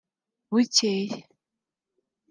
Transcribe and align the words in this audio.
Bukeye 0.49 1.15